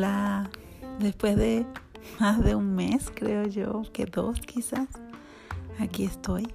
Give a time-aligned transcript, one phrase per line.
[0.00, 0.50] la
[0.98, 1.66] después de
[2.18, 4.88] más de un mes, creo yo, que dos quizás,
[5.78, 6.48] aquí estoy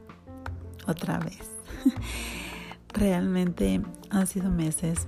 [0.87, 1.51] otra vez.
[2.93, 5.07] Realmente han sido meses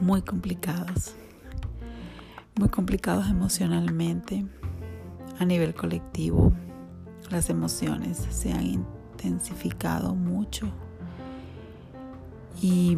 [0.00, 1.14] muy complicados,
[2.58, 4.46] muy complicados emocionalmente,
[5.38, 6.52] a nivel colectivo.
[7.30, 10.72] Las emociones se han intensificado mucho
[12.62, 12.96] y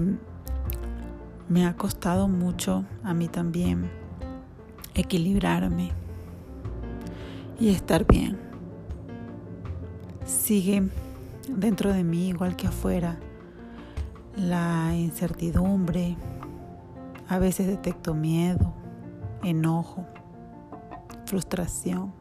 [1.48, 3.90] me ha costado mucho a mí también
[4.94, 5.92] equilibrarme
[7.60, 8.38] y estar bien.
[10.24, 10.88] Sigue
[11.48, 13.18] dentro de mí, igual que afuera,
[14.36, 16.16] la incertidumbre.
[17.28, 18.72] A veces detecto miedo,
[19.42, 20.06] enojo,
[21.26, 22.12] frustración.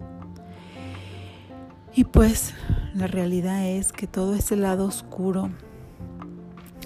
[1.94, 2.54] Y pues
[2.94, 5.50] la realidad es que todo ese lado oscuro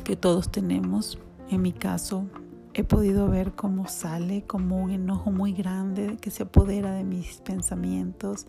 [0.03, 1.17] que todos tenemos,
[1.49, 2.27] en mi caso,
[2.74, 7.41] he podido ver cómo sale como un enojo muy grande que se apodera de mis
[7.41, 8.46] pensamientos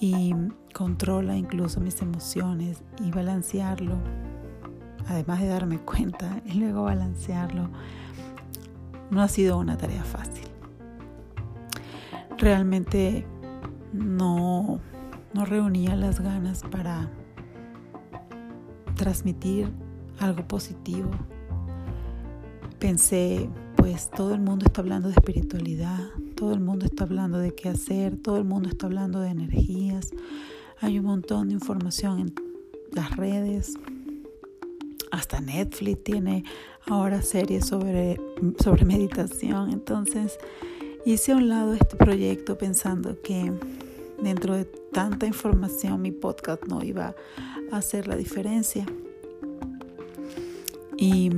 [0.00, 0.34] y
[0.74, 3.96] controla incluso mis emociones y balancearlo,
[5.06, 7.70] además de darme cuenta y luego balancearlo,
[9.10, 10.46] no ha sido una tarea fácil.
[12.36, 13.24] Realmente
[13.92, 14.80] no,
[15.32, 17.08] no reunía las ganas para
[18.96, 19.72] transmitir
[20.18, 21.10] algo positivo
[22.78, 25.98] pensé, pues todo el mundo está hablando de espiritualidad,
[26.36, 30.10] todo el mundo está hablando de qué hacer, todo el mundo está hablando de energías,
[30.80, 32.34] hay un montón de información en
[32.92, 33.74] las redes,
[35.10, 36.44] hasta Netflix tiene
[36.86, 38.20] ahora series sobre,
[38.62, 40.38] sobre meditación, entonces
[41.04, 43.52] hice a un lado este proyecto pensando que
[44.22, 47.14] dentro de tanta información mi podcast no iba
[47.72, 48.86] a hacer la diferencia.
[50.96, 51.30] Y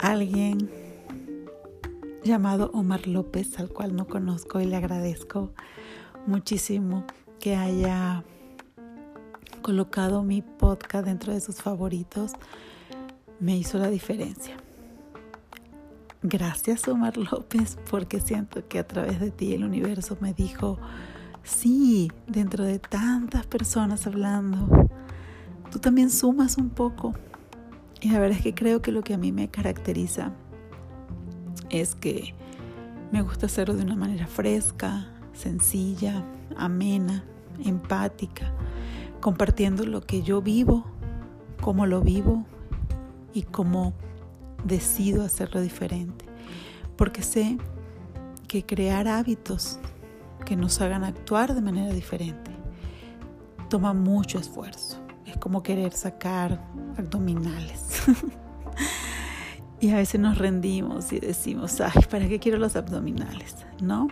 [0.00, 0.70] alguien
[2.24, 5.52] llamado Omar López, al cual no conozco y le agradezco
[6.26, 7.04] muchísimo
[7.38, 8.24] que haya
[9.62, 12.32] colocado mi podcast dentro de sus favoritos,
[13.40, 14.56] me hizo la diferencia.
[16.22, 20.78] Gracias Omar López porque siento que a través de ti el universo me dijo,
[21.42, 24.88] sí, dentro de tantas personas hablando,
[25.70, 27.14] tú también sumas un poco
[28.00, 30.32] y la verdad es que creo que lo que a mí me caracteriza
[31.68, 32.34] es que
[33.12, 36.24] me gusta hacerlo de una manera fresca, sencilla,
[36.56, 37.24] amena,
[37.64, 38.52] empática,
[39.20, 40.84] compartiendo lo que yo vivo,
[41.60, 42.44] cómo lo vivo
[43.34, 43.92] y cómo
[44.64, 46.24] decido hacerlo diferente.
[46.96, 47.58] Porque sé
[48.48, 49.78] que crear hábitos
[50.44, 52.50] que nos hagan actuar de manera diferente
[53.68, 54.99] toma mucho esfuerzo.
[55.30, 56.60] Es como querer sacar
[56.98, 58.02] abdominales.
[59.80, 63.54] y a veces nos rendimos y decimos, ay, ¿para qué quiero los abdominales?
[63.80, 64.08] ¿No?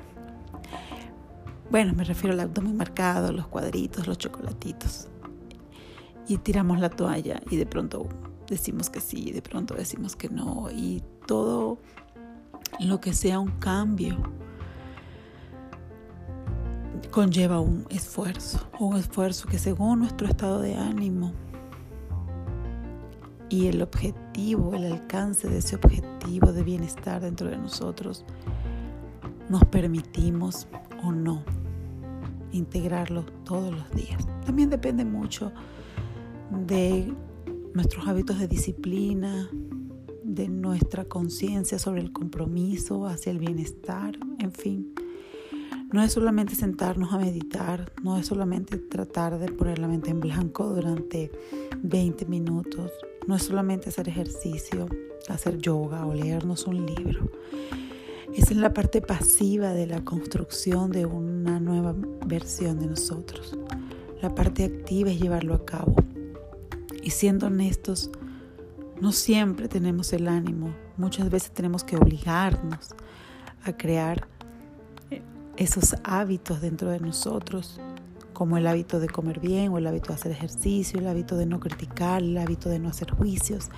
[1.71, 5.09] Bueno, me refiero al abdomen marcado, los cuadritos, los chocolatitos.
[6.29, 8.09] Y tiramos la toalla y de pronto
[8.47, 10.69] decimos que sí, de pronto decimos que no.
[10.71, 11.79] Y todo
[12.79, 14.19] lo que sea un cambio
[17.11, 21.33] conlleva un esfuerzo, un esfuerzo que según nuestro estado de ánimo
[23.49, 28.25] y el objetivo, el alcance de ese objetivo de bienestar dentro de nosotros,
[29.49, 30.69] nos permitimos
[31.03, 31.43] o no
[32.53, 34.27] integrarlo todos los días.
[34.45, 35.53] También depende mucho
[36.67, 37.13] de
[37.75, 39.49] nuestros hábitos de disciplina,
[40.25, 44.95] de nuestra conciencia sobre el compromiso hacia el bienestar, en fin.
[45.91, 50.21] No es solamente sentarnos a meditar, no es solamente tratar de poner la mente en
[50.21, 51.33] blanco durante
[51.83, 52.93] 20 minutos,
[53.27, 54.87] no es solamente hacer ejercicio,
[55.31, 57.31] hacer yoga o leernos un libro.
[58.35, 61.95] Es en la parte pasiva de la construcción de una nueva
[62.27, 63.57] versión de nosotros.
[64.21, 65.97] La parte activa es llevarlo a cabo.
[67.03, 68.11] Y siendo honestos,
[69.01, 70.75] no siempre tenemos el ánimo.
[70.99, 72.91] Muchas veces tenemos que obligarnos
[73.65, 74.29] a crear
[75.59, 77.81] esos hábitos dentro de nosotros,
[78.33, 81.47] como el hábito de comer bien o el hábito de hacer ejercicio, el hábito de
[81.47, 83.69] no criticar, el hábito de no hacer juicios,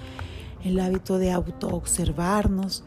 [0.62, 2.84] el hábito de autoobservarnos,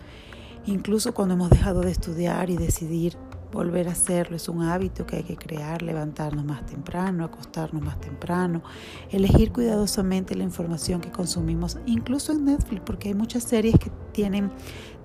[0.68, 3.18] incluso cuando hemos dejado de estudiar y decidir
[3.52, 4.36] volver a hacerlo.
[4.36, 8.64] Es un hábito que hay que crear, levantarnos más temprano, acostarnos más temprano,
[9.10, 14.52] elegir cuidadosamente la información que consumimos, incluso en Netflix, porque hay muchas series que tienen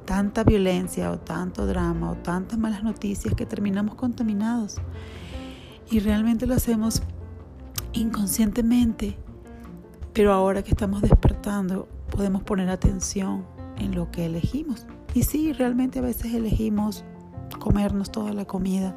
[0.08, 4.80] tanta violencia o tanto drama o tantas malas noticias que terminamos contaminados.
[5.90, 7.02] Y realmente lo hacemos
[7.92, 9.18] inconscientemente,
[10.14, 13.44] pero ahora que estamos despertando podemos poner atención
[13.76, 17.04] en lo que elegimos Y sí, realmente a veces elegimos
[17.60, 18.96] comernos toda la comida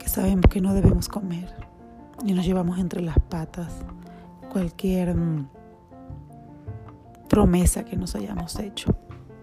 [0.00, 1.54] que sabemos que no debemos comer
[2.26, 3.72] y nos llevamos entre las patas
[4.50, 5.48] cualquier mm,
[7.28, 9.01] promesa que nos hayamos hecho.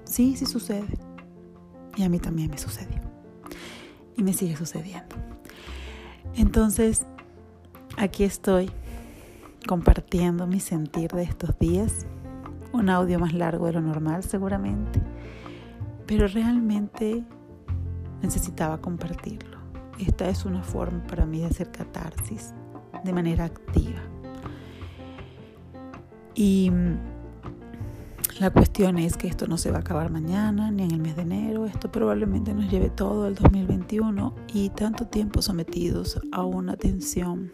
[0.09, 0.97] Sí, sí sucede.
[1.95, 2.99] Y a mí también me sucedió.
[4.17, 5.15] Y me sigue sucediendo.
[6.35, 7.05] Entonces,
[7.95, 8.71] aquí estoy
[9.67, 12.07] compartiendo mi sentir de estos días.
[12.73, 14.99] Un audio más largo de lo normal seguramente.
[16.07, 17.23] Pero realmente
[18.23, 19.59] necesitaba compartirlo.
[19.99, 22.55] Esta es una forma para mí de hacer catarsis
[23.03, 24.01] de manera activa.
[26.33, 26.71] Y
[28.39, 31.17] la cuestión es que esto no se va a acabar mañana ni en el mes
[31.17, 31.65] de enero.
[31.65, 37.51] Esto probablemente nos lleve todo el 2021 y tanto tiempo sometidos a una tensión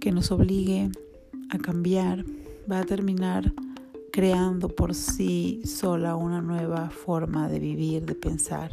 [0.00, 0.90] que nos obligue
[1.50, 2.24] a cambiar
[2.70, 3.52] va a terminar
[4.12, 8.72] creando por sí sola una nueva forma de vivir, de pensar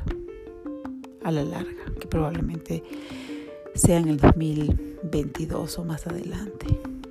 [1.23, 2.83] a la larga, que probablemente
[3.75, 6.65] sea en el 2022 o más adelante,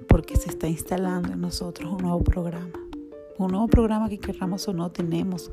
[0.09, 2.80] porque se está instalando en nosotros un nuevo programa,
[3.47, 5.51] un nuevo programa que querramos o no tenemos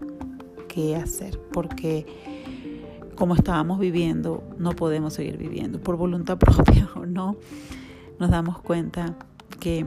[0.68, 2.06] que hacer, porque
[3.16, 7.36] como estábamos viviendo, no podemos seguir viviendo por voluntad propia o no,
[8.20, 9.16] nos damos cuenta
[9.60, 9.86] que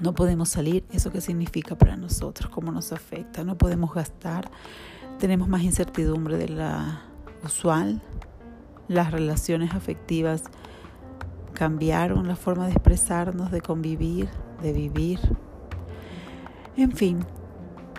[0.00, 4.50] no podemos salir, eso qué significa para nosotros, cómo nos afecta, no podemos gastar,
[5.18, 7.02] tenemos más incertidumbre de la
[7.44, 8.02] usual,
[8.88, 10.44] las relaciones afectivas
[11.52, 14.28] cambiaron, la forma de expresarnos, de convivir,
[14.62, 15.20] de vivir.
[16.76, 17.24] En fin,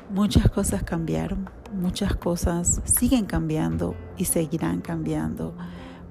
[0.10, 5.54] muchas cosas cambiaron, muchas cosas siguen cambiando y seguirán cambiando,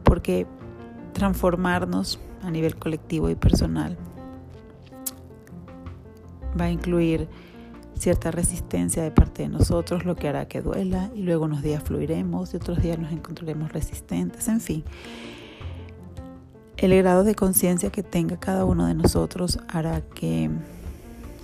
[0.05, 0.47] porque
[1.13, 3.97] transformarnos a nivel colectivo y personal
[6.59, 7.29] va a incluir
[7.95, 11.83] cierta resistencia de parte de nosotros, lo que hará que duela y luego unos días
[11.83, 14.85] fluiremos y otros días nos encontraremos resistentes, en fin.
[16.77, 20.51] El grado de conciencia que tenga cada uno de nosotros hará que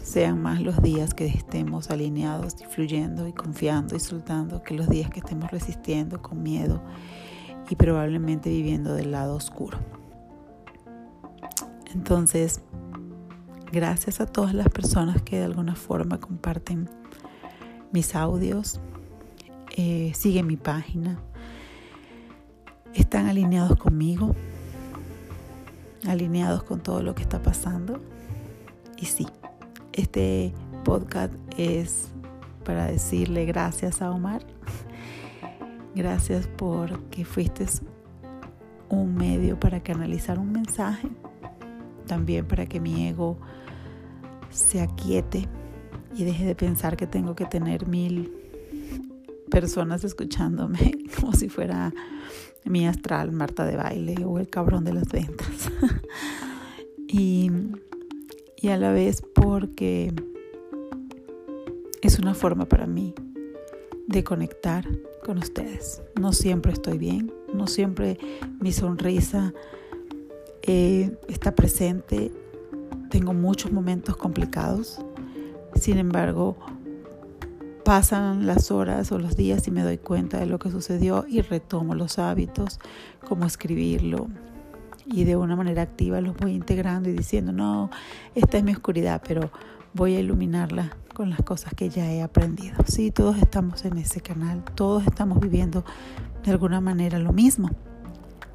[0.09, 4.89] sean más los días que estemos alineados y fluyendo y confiando y soltando que los
[4.89, 6.83] días que estemos resistiendo con miedo
[7.69, 9.79] y probablemente viviendo del lado oscuro.
[11.95, 12.63] Entonces,
[13.71, 16.89] Gracias a todas las personas que de alguna forma comparten
[17.93, 18.81] mis audios,
[19.77, 21.21] eh, siguen mi página,
[22.95, 24.35] están alineados conmigo,
[26.07, 28.01] alineados con todo lo que está pasando.
[28.97, 29.27] Y sí,
[29.99, 30.53] este
[30.85, 32.09] podcast es
[32.65, 34.47] para decirle gracias a Omar.
[35.95, 37.67] Gracias porque fuiste
[38.89, 41.09] un medio para canalizar un mensaje
[42.07, 43.39] también para que mi ego
[44.51, 45.49] se aquiete
[46.15, 48.33] y deje de pensar que tengo que tener mil
[49.51, 51.93] personas escuchándome como si fuera
[52.65, 55.73] mi astral Marta de baile o el cabrón de las ventas.
[57.09, 57.51] y,
[58.61, 60.13] y a la vez porque
[62.03, 63.15] es una forma para mí
[64.07, 64.85] de conectar
[65.25, 66.03] con ustedes.
[66.21, 68.19] No siempre estoy bien, no siempre
[68.61, 69.53] mi sonrisa
[70.63, 72.33] eh, está presente.
[73.11, 75.01] Tengo muchos momentos complicados.
[75.77, 76.57] Sin embargo,
[77.85, 81.43] pasan las horas o los días y me doy cuenta de lo que sucedió y
[81.43, 82.81] retomo los hábitos,
[83.29, 84.29] como escribirlo.
[85.11, 87.91] Y de una manera activa los voy integrando y diciendo, no,
[88.35, 89.51] esta es mi oscuridad, pero
[89.95, 92.77] voy a iluminarla con las cosas que ya he aprendido.
[92.87, 95.85] Sí, todos estamos en ese canal, todos estamos viviendo
[96.45, 97.71] de alguna manera lo mismo.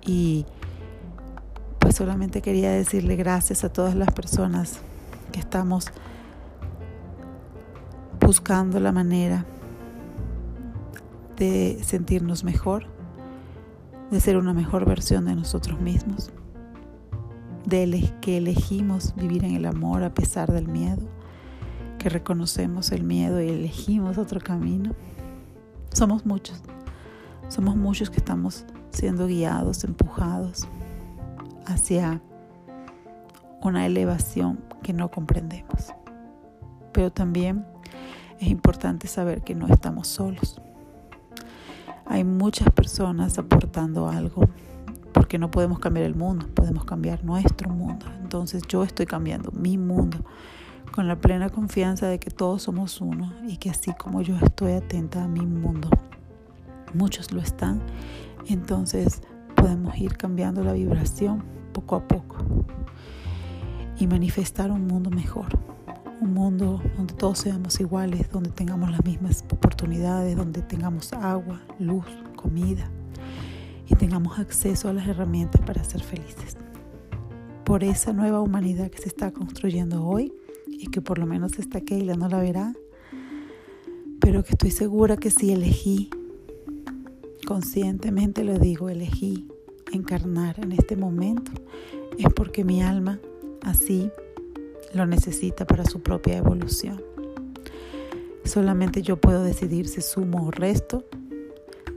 [0.06, 0.46] Y
[1.92, 4.80] solamente quería decirle gracias a todas las personas
[5.32, 5.88] que estamos
[8.20, 9.46] buscando la manera
[11.38, 12.86] de sentirnos mejor,
[14.12, 16.32] de ser una mejor versión de nosotros mismos,
[17.66, 21.08] de que elegimos vivir en el amor a pesar del miedo,
[21.98, 24.94] que reconocemos el miedo y elegimos otro camino.
[25.94, 26.62] Somos muchos,
[27.48, 30.68] somos muchos que estamos siendo guiados, empujados
[31.66, 32.22] hacia
[33.62, 35.94] una elevación que no comprendemos.
[36.92, 37.66] Pero también
[38.40, 40.62] es importante saber que no estamos solos.
[42.06, 44.50] Hay muchas personas aportando algo
[45.34, 48.06] porque no podemos cambiar el mundo, podemos cambiar nuestro mundo.
[48.22, 50.20] Entonces yo estoy cambiando mi mundo
[50.92, 54.74] con la plena confianza de que todos somos uno y que así como yo estoy
[54.74, 55.90] atenta a mi mundo,
[56.94, 57.82] muchos lo están.
[58.48, 59.24] Entonces
[59.56, 62.38] podemos ir cambiando la vibración poco a poco
[63.98, 65.48] y manifestar un mundo mejor,
[66.22, 72.06] un mundo donde todos seamos iguales, donde tengamos las mismas oportunidades, donde tengamos agua, luz,
[72.36, 72.88] comida
[73.88, 76.58] y tengamos acceso a las herramientas para ser felices.
[77.64, 80.34] Por esa nueva humanidad que se está construyendo hoy
[80.68, 82.74] y que por lo menos esta Keila no la verá,
[84.20, 86.10] pero que estoy segura que si elegí,
[87.46, 89.48] conscientemente lo digo, elegí
[89.92, 91.52] encarnar en este momento,
[92.18, 93.20] es porque mi alma
[93.62, 94.10] así
[94.94, 97.02] lo necesita para su propia evolución.
[98.44, 101.06] Solamente yo puedo decidir si sumo o resto,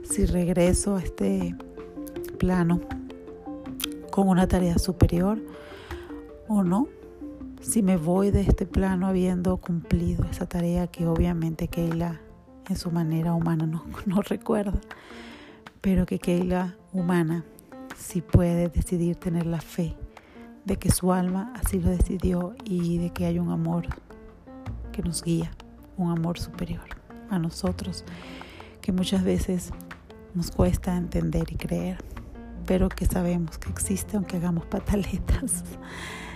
[0.03, 1.55] si regreso a este
[2.37, 2.81] plano
[4.11, 5.39] con una tarea superior
[6.47, 6.87] o no,
[7.61, 12.21] si me voy de este plano habiendo cumplido esa tarea que obviamente Keila
[12.69, 14.79] en su manera humana no, no recuerda,
[15.81, 17.43] pero que Keila humana
[17.97, 19.95] sí puede decidir tener la fe
[20.65, 23.85] de que su alma así lo decidió y de que hay un amor
[24.91, 25.51] que nos guía,
[25.95, 26.83] un amor superior
[27.29, 28.03] a nosotros,
[28.81, 29.71] que muchas veces
[30.33, 32.03] nos cuesta entender y creer,
[32.67, 35.63] pero que sabemos que existe aunque hagamos pataletas.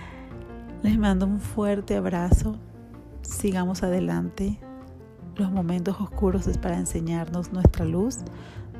[0.82, 2.56] Les mando un fuerte abrazo,
[3.22, 4.58] sigamos adelante,
[5.36, 8.18] los momentos oscuros es para enseñarnos nuestra luz,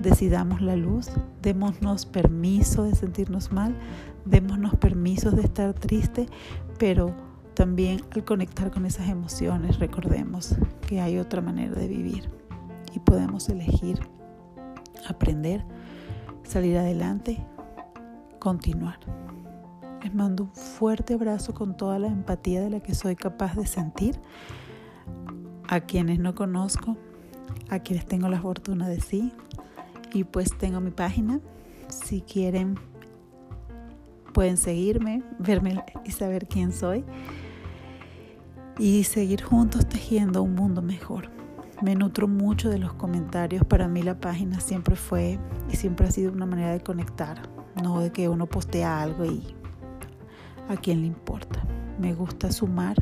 [0.00, 3.76] decidamos la luz, démonos permiso de sentirnos mal,
[4.24, 6.26] démonos permisos de estar triste,
[6.78, 7.14] pero
[7.54, 10.56] también al conectar con esas emociones recordemos
[10.88, 12.28] que hay otra manera de vivir
[12.94, 14.00] y podemos elegir
[15.08, 15.64] aprender,
[16.44, 17.44] salir adelante,
[18.38, 18.98] continuar.
[20.02, 23.66] Les mando un fuerte abrazo con toda la empatía de la que soy capaz de
[23.66, 24.20] sentir.
[25.68, 26.96] A quienes no conozco,
[27.70, 29.32] a quienes tengo la fortuna de sí.
[30.12, 31.40] Y pues tengo mi página.
[31.88, 32.78] Si quieren
[34.32, 37.04] Pueden seguirme, verme y saber quién soy
[38.78, 41.41] y seguir juntos tejiendo un mundo mejor.
[41.82, 43.64] Me nutro mucho de los comentarios.
[43.64, 47.42] Para mí la página siempre fue y siempre ha sido una manera de conectar,
[47.82, 49.42] no de que uno postea algo y
[50.68, 51.64] a quién le importa.
[51.98, 52.94] Me gusta sumar,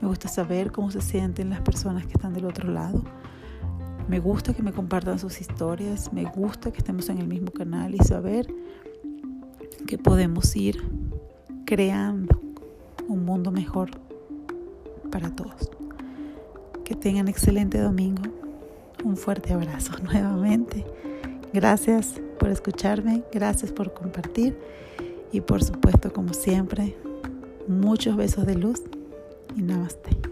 [0.00, 3.02] me gusta saber cómo se sienten las personas que están del otro lado.
[4.08, 7.96] Me gusta que me compartan sus historias, me gusta que estemos en el mismo canal
[7.96, 8.46] y saber
[9.88, 10.80] que podemos ir
[11.64, 12.40] creando
[13.08, 13.90] un mundo mejor
[15.10, 15.68] para todos.
[16.90, 18.22] Que tengan excelente domingo.
[19.04, 20.84] Un fuerte abrazo nuevamente.
[21.52, 24.58] Gracias por escucharme, gracias por compartir
[25.30, 26.96] y por supuesto, como siempre,
[27.68, 28.82] muchos besos de luz
[29.56, 30.29] y namaste.